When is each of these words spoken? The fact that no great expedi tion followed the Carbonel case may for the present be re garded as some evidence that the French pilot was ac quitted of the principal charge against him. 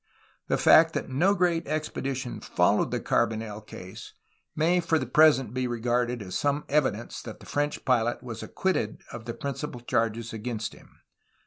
The 0.47 0.57
fact 0.57 0.93
that 0.95 1.09
no 1.09 1.35
great 1.35 1.65
expedi 1.65 2.15
tion 2.15 2.39
followed 2.41 2.89
the 2.89 2.99
Carbonel 2.99 3.61
case 3.61 4.13
may 4.55 4.79
for 4.79 4.97
the 4.97 5.05
present 5.05 5.53
be 5.53 5.67
re 5.67 5.79
garded 5.79 6.23
as 6.23 6.33
some 6.35 6.65
evidence 6.69 7.21
that 7.21 7.39
the 7.39 7.45
French 7.45 7.85
pilot 7.85 8.23
was 8.23 8.41
ac 8.41 8.53
quitted 8.55 9.03
of 9.11 9.25
the 9.25 9.35
principal 9.35 9.79
charge 9.79 10.33
against 10.33 10.73
him. 10.73 11.03